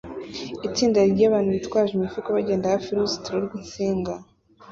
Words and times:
Itsinda 0.67 0.99
ryabantu 1.13 1.49
bitwaje 1.57 1.91
imifuka 1.93 2.35
bagenda 2.37 2.71
hafi 2.73 2.87
yuruzitiro 2.89 3.37
rwinsinga 3.45 4.13